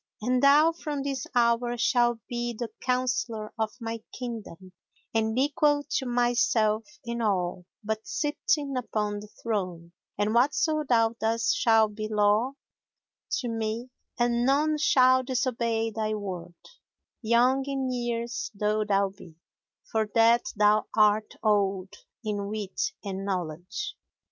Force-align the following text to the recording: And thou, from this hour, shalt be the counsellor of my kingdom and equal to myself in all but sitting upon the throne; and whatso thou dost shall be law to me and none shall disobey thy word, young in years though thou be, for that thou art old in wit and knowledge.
And 0.19 0.41
thou, 0.41 0.71
from 0.71 1.03
this 1.03 1.27
hour, 1.35 1.77
shalt 1.77 2.17
be 2.27 2.55
the 2.57 2.69
counsellor 2.81 3.53
of 3.59 3.69
my 3.79 4.01
kingdom 4.13 4.71
and 5.13 5.37
equal 5.37 5.83
to 5.91 6.07
myself 6.07 6.85
in 7.05 7.21
all 7.21 7.67
but 7.83 8.07
sitting 8.07 8.75
upon 8.75 9.19
the 9.19 9.27
throne; 9.27 9.91
and 10.17 10.33
whatso 10.33 10.83
thou 10.89 11.09
dost 11.19 11.55
shall 11.55 11.87
be 11.87 12.07
law 12.07 12.53
to 13.41 13.47
me 13.47 13.91
and 14.17 14.43
none 14.43 14.79
shall 14.79 15.21
disobey 15.21 15.91
thy 15.91 16.15
word, 16.15 16.55
young 17.21 17.63
in 17.67 17.91
years 17.91 18.49
though 18.55 18.83
thou 18.83 19.09
be, 19.09 19.35
for 19.91 20.09
that 20.15 20.45
thou 20.55 20.87
art 20.97 21.35
old 21.43 21.93
in 22.23 22.47
wit 22.47 22.91
and 23.03 23.23
knowledge. 23.23 23.95